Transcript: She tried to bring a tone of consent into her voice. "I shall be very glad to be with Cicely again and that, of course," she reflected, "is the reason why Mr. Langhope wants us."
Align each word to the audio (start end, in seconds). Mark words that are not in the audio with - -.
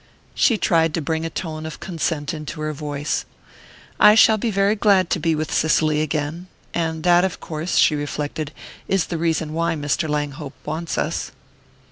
She 0.33 0.57
tried 0.57 0.95
to 0.95 0.99
bring 0.99 1.27
a 1.27 1.29
tone 1.29 1.63
of 1.63 1.79
consent 1.79 2.33
into 2.33 2.59
her 2.61 2.73
voice. 2.73 3.23
"I 3.99 4.15
shall 4.15 4.39
be 4.39 4.49
very 4.49 4.75
glad 4.75 5.11
to 5.11 5.19
be 5.19 5.35
with 5.35 5.53
Cicely 5.53 6.01
again 6.01 6.47
and 6.73 7.03
that, 7.03 7.23
of 7.23 7.39
course," 7.39 7.77
she 7.77 7.93
reflected, 7.93 8.51
"is 8.87 9.05
the 9.05 9.19
reason 9.19 9.53
why 9.53 9.75
Mr. 9.75 10.09
Langhope 10.09 10.55
wants 10.65 10.97
us." 10.97 11.31